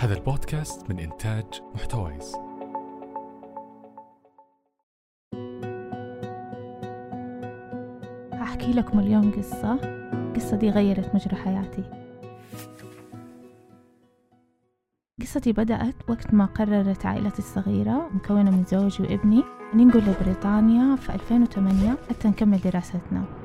[0.00, 1.44] هذا البودكاست من إنتاج
[1.74, 2.36] محتويس.
[8.32, 9.72] هحكي لكم اليوم قصة.
[10.12, 11.84] القصة دي غيرت مجرى حياتي.
[15.20, 19.44] قصتي بدأت وقت ما قررت عائلتي الصغيرة مكونة من زوجي وابني
[19.74, 23.39] ننقل لبريطانيا في 2008 حتى نكمل دراستنا.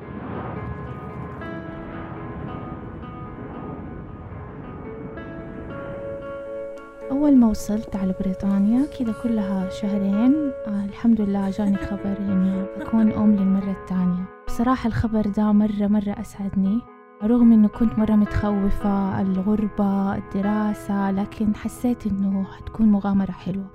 [7.10, 10.34] أول ما وصلت على بريطانيا كذا كلها شهرين
[10.66, 14.24] آه الحمد لله جاني خبر إني أكون أم للمرة الثانية.
[14.46, 16.80] بصراحة الخبر ده مرة مرة أسعدني
[17.24, 23.66] رغم إنه كنت مرة متخوفة الغربة الدراسة لكن حسيت إنه حتكون مغامرة حلوة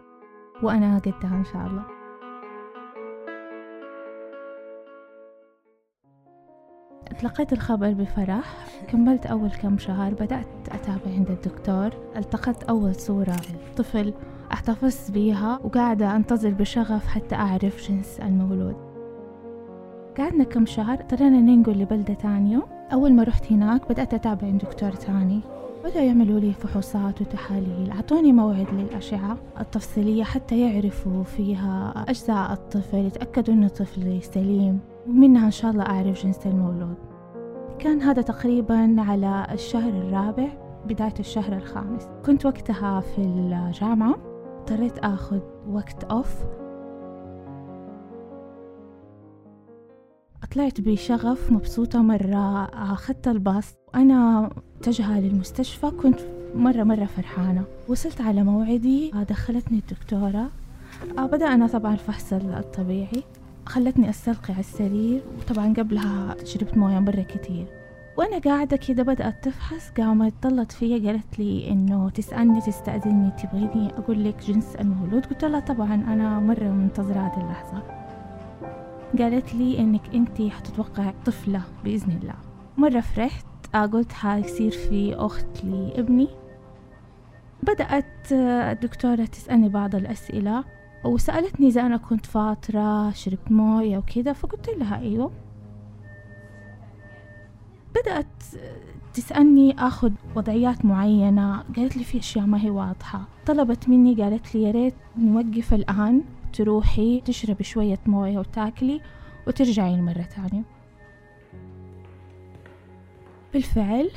[0.64, 1.84] وأنا قدها إن شاء الله.
[7.20, 13.36] تلقيت الخبر بفرح كملت أول كم شهر بدأت أتابع عند الدكتور التقطت أول صورة
[13.78, 14.14] طفل
[14.54, 18.76] احتفظت بيها وقاعدة أنتظر بشغف حتى أعرف جنس المولود.
[20.18, 22.62] قعدنا كم شهر اضطرينا ننقل لبلدة تانية.
[22.94, 25.40] أول ما رحت هناك بدأت أتابع عند دكتور تاني.
[25.84, 27.92] بدأوا يعملوا لي فحوصات وتحاليل.
[27.92, 34.80] أعطوني موعد للأشعة التفصيلية حتى يعرفوا فيها أجزاء الطفل يتأكدوا أنه طفل سليم.
[35.08, 36.98] ومنها إن شاء الله أعرف جنس المولود
[37.80, 40.48] كان هذا تقريبا على الشهر الرابع
[40.86, 42.08] بداية الشهر الخامس.
[42.26, 44.16] كنت وقتها في الجامعة.
[44.60, 46.36] اضطريت أخذ وقت أوف
[50.56, 53.76] طلعت بشغف مبسوطة مرة أخذت الباص.
[53.94, 56.20] وأنا متجهة للمستشفى كنت
[56.56, 57.64] مرة مرة فرحانة.
[57.90, 60.50] وصلت على موعدي دخلتني الدكتورة.
[61.18, 63.24] بدأنا طبعا الفحص الطبيعي.
[63.66, 67.66] خلتني أستلقي على السرير وطبعا قبلها شربت موية مرة كتير.
[68.18, 74.24] وأنا قاعدة كده بدأت تفحص قامت طلت فيا قالت لي إنه تسألني تستأذني تبغيني أقول
[74.24, 75.26] لك جنس المولود.
[75.26, 77.84] قلت لها طبعا أنا مرة منتظرة هذه اللحظة.
[79.20, 82.36] قالت لي إنك أنتي حتتوقع طفلة بإذن الله.
[82.78, 83.46] مرة فرحت
[83.76, 86.28] قلت حيصير في أخت لابني.
[87.64, 90.64] بدأت الدكتورة تسألني بعض الأسئلة.
[91.04, 95.32] وسألتني إذا أنا كنت فاطرة شربت موية وكذا فقلت لها أيوه.
[97.96, 98.44] بدأت
[99.14, 103.22] تسألني أخذ وضعيات معينة قالت لي في أشياء ما هي واضحة.
[103.46, 106.24] طلبت مني قالت لي يا ريت نوقف الآن
[106.54, 109.02] تروحي تشربي شوية موية وتاكلي
[109.48, 110.64] وترجعي مرة تانية
[113.54, 114.10] بالفعل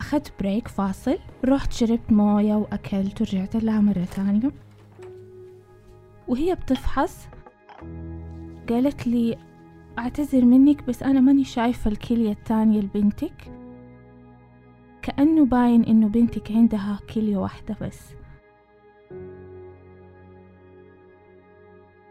[0.00, 4.50] أخذت بريك فاصل رحت شربت موية وأكلت ورجعت لها مرة تانية
[6.30, 7.28] وهي بتفحص.
[8.68, 9.38] قالت لي
[9.98, 13.52] أعتذر منك بس أنا ماني شايفة الكلية التانية لبنتك.
[15.02, 18.14] كأنه باين إنه بنتك عندها كلية واحدة بس.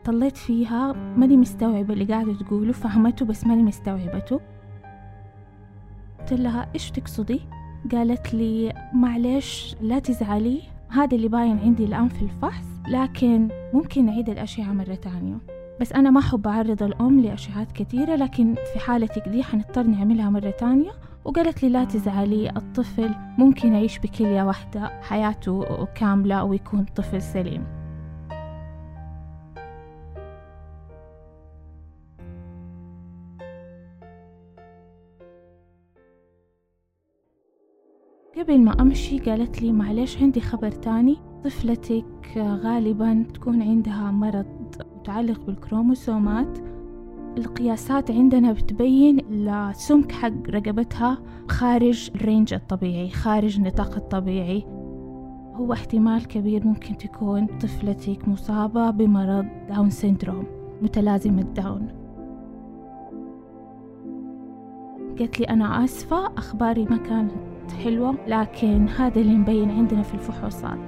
[0.06, 4.42] طليت فيها ماني مستوعبة اللي قاعدة تقوله فهمته بس ماني مستوعبته.
[6.20, 7.42] قلت لها إيش تقصدي؟
[7.92, 14.30] قالت لي معلش لا تزعلي هذا اللي باين عندي الآن في الفحص لكن ممكن نعيد
[14.30, 15.38] الأشعة مرة تانية
[15.82, 20.50] بس أنا ما أحب أعرض الأم لأشعات كثيرة لكن في حالتك دي حنضطر نعملها مرة
[20.50, 20.92] تانية
[21.26, 27.79] وقالت لي لا تزعلي الطفل ممكن يعيش بكلية واحدة حياته كاملة ويكون طفل سليم.
[38.40, 41.18] قبل ما أمشي قالت لي معلش عندي خبر تاني.
[41.44, 44.46] طفلتك غالبا تكون عندها مرض
[45.00, 46.58] متعلق بالكروموسومات.
[47.38, 49.20] القياسات عندنا بتبين
[49.50, 51.18] السمك حق رقبتها
[51.50, 54.66] خارج ال range الطبيعي خارج النطاق الطبيعي.
[55.56, 60.46] هو احتمال كبير ممكن تكون طفلتك مصابة بمرض Down syndrome
[60.82, 61.88] متلازمة داون
[65.20, 67.32] قالت لي أنا آسفة أخباري ما كانت
[67.72, 70.80] حلوة لكن هذا اللي مبين عندنا في الفحوصات.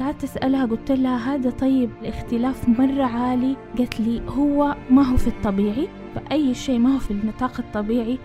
[0.00, 3.56] قعدت أسألها قلت لها هذا طيب الاختلاف مرة عالي.
[3.78, 8.18] قالت لي هو ما هو في الطبيعي فأي شيء ما هو في النطاق الطبيعي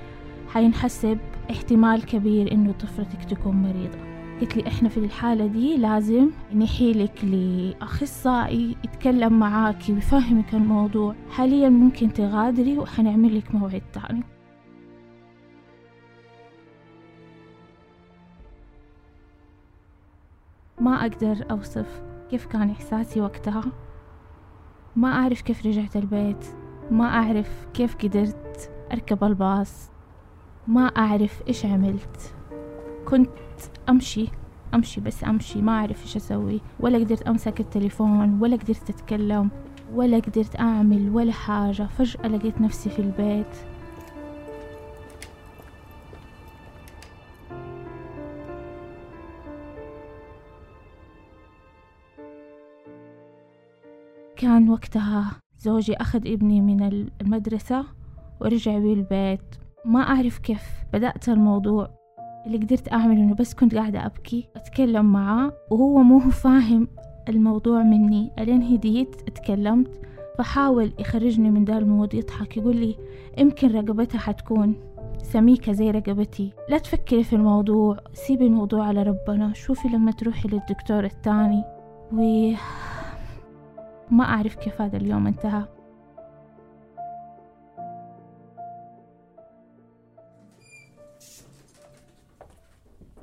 [0.53, 1.17] حينحسب
[1.51, 3.97] احتمال كبير إنه طفلتك تكون مريضة.
[4.41, 11.15] قلت لي إحنا في الحالة دي لازم نحيلك لأخصائي يتكلم معاك ويفهمك الموضوع.
[11.31, 14.23] حاليا ممكن تغادري وحنعمل لك موعد تاني
[20.85, 23.63] ما أقدر أوصف كيف كان إحساسي وقتها.
[24.95, 26.45] ما أعرف كيف رجعت البيت.
[26.91, 29.89] ما أعرف كيف قدرت أركب الباص.
[30.67, 32.33] ما أعرف إيش عملت.
[33.05, 33.29] كنت
[33.89, 34.27] أمشي
[34.73, 35.61] أمشي بس أمشي.
[35.61, 36.61] ما أعرف إيش أسوي.
[36.79, 39.49] ولا قدرت أمسك التليفون ولا قدرت أتكلم
[39.93, 41.83] ولا قدرت أعمل ولا حاجة.
[41.83, 43.55] فجأة لقيت نفسي في البيت.
[54.65, 57.85] كان وقتها زوجي أخذ ابني من المدرسة
[58.41, 59.55] ورجع بي البيت.
[59.85, 60.63] ما أعرف كيف
[60.93, 61.89] بدأت الموضوع.
[62.45, 66.87] اللي قدرت أعمل إنه بس كنت قاعدة أبكي أتكلم معاه وهو مو فاهم
[67.29, 68.31] الموضوع مني.
[68.39, 70.01] ألين هديت اتكلمت
[70.37, 72.95] فحاول يخرجني من ذا ال mood يضحك يقول لي
[73.37, 74.75] يمكن رقبتها حتكون
[75.17, 76.51] سميكة زي رقبتي.
[76.69, 79.53] لا تفكري في الموضوع سيبي الموضوع على ربنا.
[79.53, 81.63] شوفي لما تروحي للدكتور التاني
[82.13, 82.51] و
[84.11, 85.65] ما أعرف كيف هذا اليوم انتهى.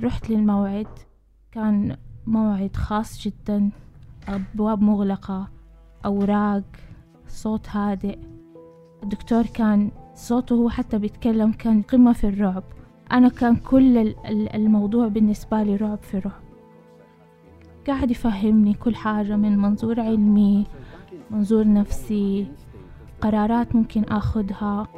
[0.02, 0.86] رحت للموعد.
[1.52, 1.96] كان
[2.26, 3.70] موعد خاص جدا.
[4.28, 5.48] أبواب مغلقة.
[6.04, 6.62] أوراق.
[7.28, 8.18] صوت هادئ.
[9.02, 12.64] الدكتور كان صوته هو حتى بيتكلم كان قمة في الرعب.
[13.12, 14.14] أنا كان كل
[14.54, 16.51] الموضوع بالنسبة لي رعب في رعب
[17.86, 20.66] قاعد يفهمني كل حاجة من منظور علمي
[21.30, 22.46] منظور نفسي
[23.20, 24.88] قرارات ممكن أخذها.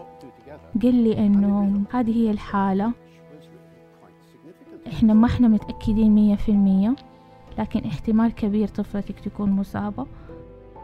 [0.82, 2.92] قل لي إنه هذه هي الحالة.
[4.86, 6.96] إحنا ما إحنا متأكدين مية في المية
[7.58, 10.06] لكن احتمال كبير طفلتك تكون مصابة.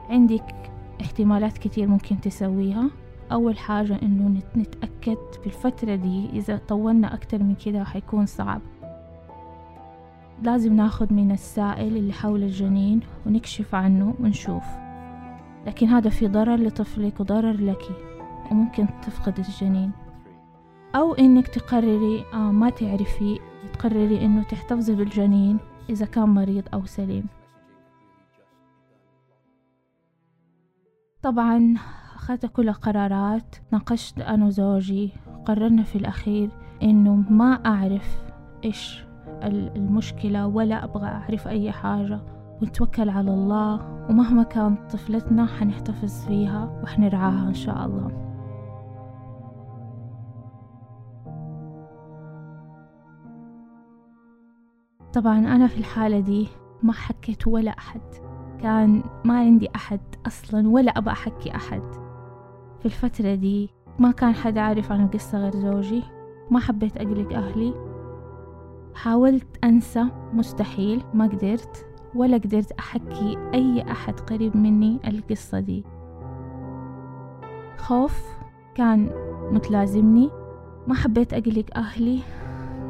[0.08, 0.54] عندك
[1.00, 2.90] احتمالات كتير ممكن تسويها.
[3.32, 8.60] أول حاجة إنه نتأكد في الفترة دي إذا طولنا أكتر من كده حيكون صعب.
[10.42, 14.64] لازم ناخد من السائل اللي حول الجنين ونكشف عنه ونشوف.
[15.66, 17.82] لكن هذا في ضرر لطفلك وضرر لك
[18.50, 19.90] وممكن تفقد الجنين.
[20.94, 23.38] أو إنك تقرري آه ما تعرفي
[23.72, 25.58] تقرري إنه تحتفظي بالجنين
[25.90, 27.24] إذا كان مريض أو سليم.
[31.22, 31.74] طبعا
[32.14, 35.10] أخذت كل قرارات ناقشت أنا وزوجي
[35.46, 36.50] قررنا في الأخير
[36.82, 38.18] إنه ما أعرف
[38.64, 39.09] إيش
[39.46, 42.20] المشكلة ولا أبغى أعرف أي حاجة.
[42.62, 48.26] ونتوكل على الله ومهما كانت طفلتنا حنحتفظ فيها وحنرعاها إن شاء الله.
[55.12, 56.48] طبعا أنا في الحالة دي
[56.82, 58.00] ما حكيت ولا أحد.
[58.62, 61.82] كان ما عندي أحد أصلا ولا أبى أحكي أحد.
[62.80, 66.02] في الفترة دي ما كان حد عارف عن القصة غير زوجي.
[66.50, 67.89] ما حبيت أقلق أهلي.
[68.94, 75.84] حاولت أنسى مستحيل ما قدرت ولا قدرت أحكي أي أحد قريب مني القصة دي.
[77.78, 78.22] خوف
[78.74, 79.10] كان
[79.52, 80.30] متلازمني.
[80.86, 82.20] ما حبيت أقلق أهلي.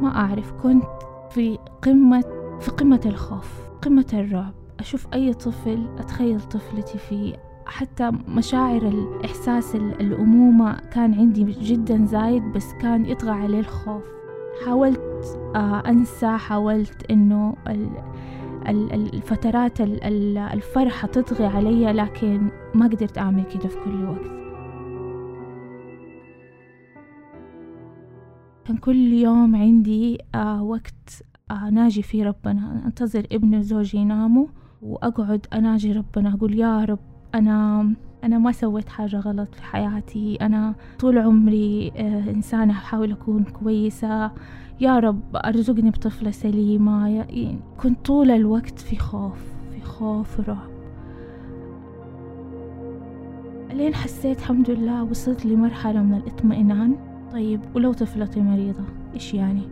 [0.02, 0.85] ما أعرف كنت
[1.31, 2.25] في قمة
[2.61, 4.55] في قمة الخوف قمة الرعب.
[4.81, 7.35] أشوف أي طفل أتخيل طفلتي فيه.
[7.67, 14.19] حتى مشاعر الإحساس الأمومة كان عندي جدا زايد بس كان يطغى عليه الخوف.
[14.65, 17.55] حاولت آه، أنسى حاولت إنه
[18.67, 24.41] الفترات الفرحة تطغي علي لكن ما قدرت أعمل كده في كل وقت.
[28.65, 32.83] كان كل يوم عندي آه وقت آه ناجي فيه ربنا.
[32.87, 34.46] أنتظر ابني وزوجي يناموا
[34.82, 36.34] وأقعد أناجي ربنا.
[36.34, 36.99] أقول يا رب
[37.34, 37.91] أنا
[38.24, 40.36] أنا ما سويت حاجة غلط في حياتي.
[40.41, 44.31] أنا طول عمري آه إنسانة أحاول أكون كويسة.
[44.81, 47.27] يا رب أرزقني بطفلة سليمة.
[47.82, 49.39] كنت طول الوقت في خوف
[49.72, 50.70] في خوف ورعب.
[53.72, 56.96] لين حسيت الحمد لله وصلت لمرحلة من الاطمئنان.
[57.32, 58.84] طيب ولو طفلتي مريضة
[59.15, 59.62] إيش يعني؟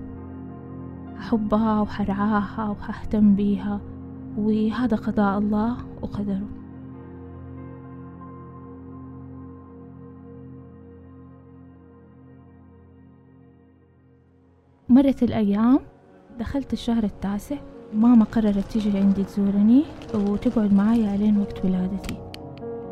[1.19, 3.81] أحبها وحرعاها وحهتم بيها.
[4.37, 6.58] وهذا قضاء الله وقدره.
[14.90, 15.78] مرت الأيام
[16.38, 17.57] دخلت الشهر التاسع
[17.95, 22.16] ماما قررت تيجي عندي تزورني وتقعد معايا لين وقت ولادتي.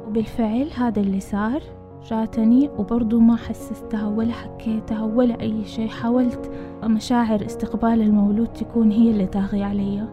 [0.07, 1.63] وبالفعل هذا اللي صار
[2.11, 5.89] جاتني وبرضو ما حسستها ولا حكيتها ولا أي شيء.
[5.89, 6.51] حاولت
[6.85, 10.09] مشاعر استقبال المولود تكون هي اللي تاغي علي.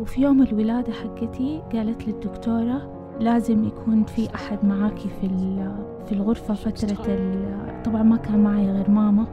[0.00, 5.28] وفي يوم الولادة حقتي قالت لي الدكتورة لازم يكون في أحد معاكي في
[6.06, 6.94] في الغرفة فترة
[7.84, 9.26] طبعا ما كان معي غير ماما.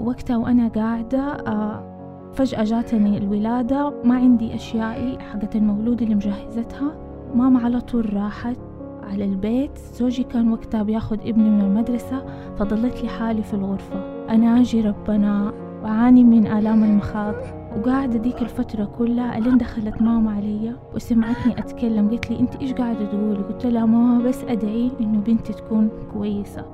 [0.00, 1.90] ووقتها وأنا قاعدة آه،
[2.34, 6.94] فجأة جاتني الولادة ما عندي أشيائي حقت المولود اللي مجهزتها.
[7.34, 8.56] ماما على طول راحت
[9.02, 9.78] على البيت.
[9.78, 12.24] زوجي كان وقتها بياخد ابني من المدرسة
[12.58, 14.26] فضلت لي حالي في الغرفة.
[14.30, 15.52] أنا أجي ربنا
[15.82, 17.34] وأعاني من آلام المخاض.
[17.78, 22.08] وقاعدة ديك الفترة كلها ألين دخلت ماما علي وسمعتني أتكلم.
[22.08, 26.64] قلت لي أنت إيش قاعدة تقولي؟ قلت لها ماما بس أدعي إنه بنتي تكون كويسة.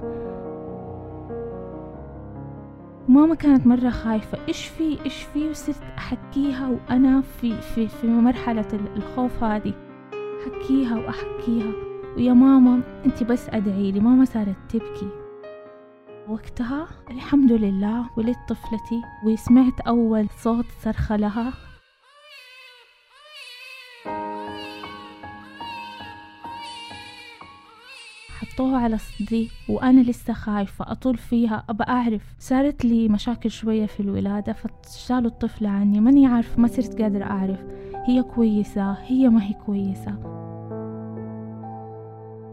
[3.17, 8.69] ماما كانت مرة خايفة إيش في؟ إيش في؟ وصرت أحكيها وأنا في في في مرحلة
[8.97, 9.75] الخوف هذه.
[10.47, 11.73] أحكيها وأحكيها.
[12.17, 15.09] ويا ماما أنت بس أدعي لي ماما صارت تبكي.
[16.29, 21.53] وقتها الحمد لله ولدت طفلتي وسمعت أول صوت صرخة لها.
[28.57, 31.65] حطوها على صدري وأنا لسه خايفة أطول فيها.
[31.69, 36.01] أبى أعرف صارت لي مشاكل شوية في الولادة فشالوا الطفلة عني.
[36.01, 37.59] ماني عارف ما صرت قادرة أعرف.
[38.07, 40.13] هي كويسة هي ما هي كويسة.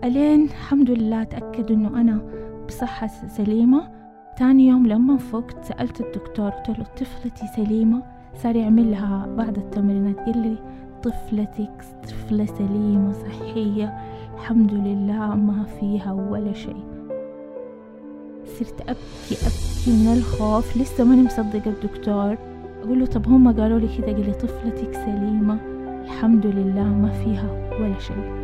[0.04, 2.22] ألين الحمد لله تأكد إنه أنا
[2.68, 3.92] بصحة سليمة.
[4.38, 8.04] تاني يوم لما فقت سألت الدكتور قلت له طفلتي سليمة؟
[8.36, 10.58] صار يعمل لها بعض التمرينات قال لي
[11.04, 14.13] طفلتك طفلة سليمة صحية.
[14.34, 16.84] الحمد لله ما فيها ولا شيء.
[18.46, 22.38] صرت أبكي أبكي من الخوف لسه ماني مصدقة الدكتور.
[22.84, 25.58] أقول له طب هم قالوا لي كده قال لي طفلتك سليمة.
[26.04, 28.44] الحمد لله ما فيها ولا شيء.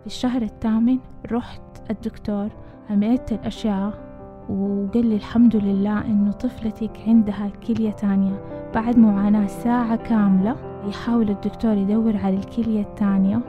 [0.00, 0.98] في الشهر الثامن
[1.32, 2.48] رحت الدكتور
[2.90, 4.11] عملت الأشعة.
[4.48, 8.40] وقال لي الحمد لله إنه طفلتك عندها كلية تانية.
[8.74, 10.56] بعد معاناة ساعة كاملة
[10.88, 13.40] يحاول الدكتور يدور على الكلية التانية.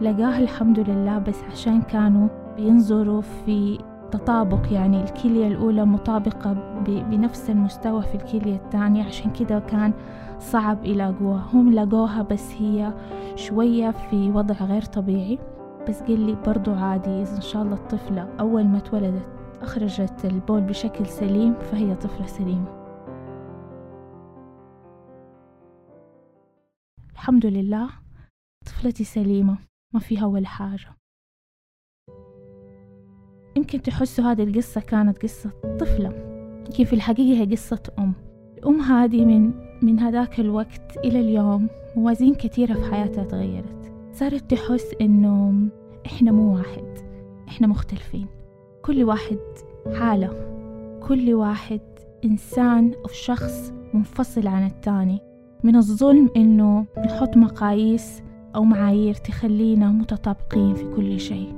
[0.00, 3.78] لقاها الحمد لله بس عشان كانوا بينظروا في
[4.10, 9.92] تطابق يعني الكلية الأولى مطابقة بنفس المستوى في الكلية الثانية عشان كده كان
[10.38, 12.92] صعب يلاقوها هم لقوها بس هي
[13.36, 15.38] شوية في وضع غير طبيعي.
[15.88, 21.06] بس قال لي برضو عادي إن شاء الله الطفلة أول ما اتولدت أخرجت البول بشكل
[21.06, 22.78] سليم فهي طفلة سليمة.
[27.12, 27.90] الحمد لله
[28.66, 29.58] طفلتي سليمة
[29.94, 30.96] ما فيها ولا حاجة.
[33.56, 35.50] يمكن تحسوا هذه القصة كانت قصة
[35.80, 36.08] طفلة.
[36.68, 38.12] لكن في الحقيقة هي قصة أم.
[38.58, 43.92] الأم هذه من من هذاك الوقت إلى اليوم موازين كثيرة في حياتها تغيرت.
[44.12, 45.68] صارت تحس إنه
[46.06, 46.98] إحنا مو واحد
[47.48, 48.37] إحنا مختلفين.
[48.82, 49.38] كل واحد
[49.94, 50.30] حالة.
[51.08, 51.80] كل واحد
[52.24, 55.20] إنسان أو شخص منفصل عن التاني.
[55.64, 58.22] من الظلم إنه نحط مقاييس
[58.54, 61.54] أو معايير تخلينا متطابقين في كل شيء.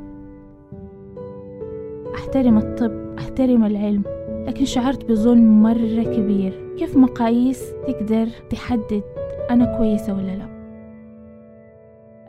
[2.15, 4.03] أحترم الطب أحترم العلم
[4.47, 6.75] لكن شعرت بظلم مرة كبير.
[6.79, 9.03] كيف مقاييس تقدر تحدد
[9.50, 10.50] أنا كويسة ولا لا؟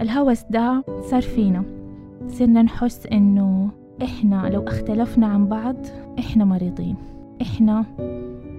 [0.01, 1.63] الهوس ده صار فينا.
[2.27, 3.69] صرنا نحس إنه
[4.03, 5.75] إحنا لو اختلفنا عن بعض
[6.19, 6.95] إحنا مريضين.
[7.41, 7.85] إحنا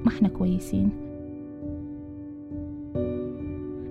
[0.04, 0.90] ما إحنا كويسين.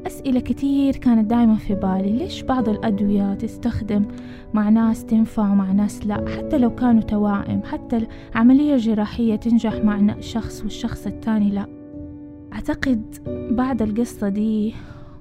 [0.08, 2.18] أسئلة كتير كانت دائما في بالي.
[2.18, 4.06] ليش بعض الأدوية تستخدم
[4.54, 10.20] مع ناس تنفع ومع ناس لا؟ حتى لو كانوا توائم حتى العملية الجراحية تنجح مع
[10.20, 11.66] شخص والشخص التاني لا.
[12.54, 13.16] أعتقد
[13.52, 14.74] بعد القصة دي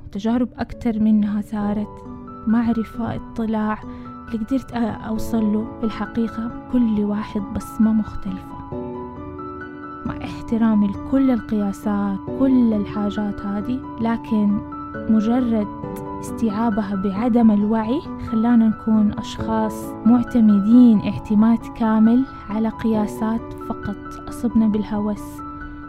[0.06, 2.04] وتجارب أكتر منها صارت
[2.46, 3.78] معرفة اطلاع
[4.34, 4.72] اللي قدرت
[5.08, 8.60] أوصل له في الحقيقة كل واحد بصمة مختلفة.
[10.06, 14.58] مع احترامي لكل القياسات كل الحاجات هذه لكن
[14.94, 15.66] مجرد
[16.20, 23.96] استيعابها بعدم الوعي خلانا نكون أشخاص معتمدين اعتماد كامل على قياسات فقط.
[24.28, 25.40] أصبنا بالهوس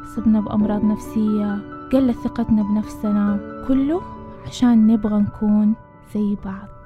[0.03, 1.60] أصبنا بأمراض نفسية
[1.93, 4.01] قلت ثقتنا بنفسنا كله
[4.48, 5.74] عشان نبغى نكون
[6.13, 6.80] زي بعض.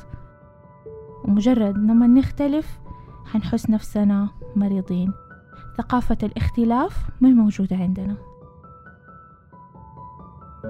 [1.27, 2.79] ومجرد لما نختلف
[3.25, 5.12] حنحس نفسنا مريضين.
[5.77, 8.15] ثقافة الاختلاف ما موجودة عندنا.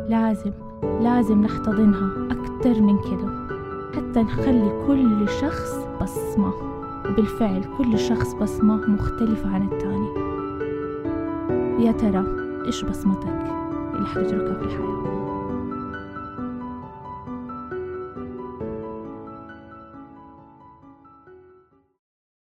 [0.09, 0.51] لازم
[0.83, 3.45] لازم نحتضنها أكتر من كده.
[3.95, 6.53] حتى نخلي كل شخص بصمة.
[7.09, 10.35] وبالفعل كل شخص بصمة مختلفة عن التاني.
[11.85, 12.25] يا ترى
[12.65, 13.45] إيش بصمتك؟
[13.93, 15.24] اللي حتتركها في الحياة.